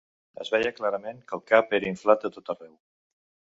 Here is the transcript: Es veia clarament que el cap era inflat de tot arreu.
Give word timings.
Es 0.45 0.49
veia 0.55 0.71
clarament 0.79 1.19
que 1.27 1.37
el 1.39 1.45
cap 1.53 1.77
era 1.81 1.93
inflat 1.93 2.27
de 2.27 2.35
tot 2.39 2.53
arreu. 2.57 2.75